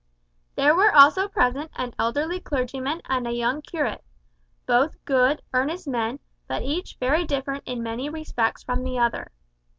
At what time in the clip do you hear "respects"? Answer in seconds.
8.09-8.63